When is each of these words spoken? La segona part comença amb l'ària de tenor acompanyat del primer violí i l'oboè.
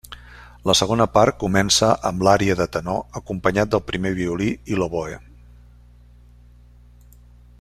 La 0.69 0.73
segona 0.77 1.05
part 1.17 1.35
comença 1.43 1.89
amb 2.11 2.25
l'ària 2.27 2.55
de 2.61 2.67
tenor 2.77 3.21
acompanyat 3.21 3.71
del 3.75 3.85
primer 3.91 4.15
violí 4.21 4.51
i 4.73 4.81
l'oboè. 4.81 5.21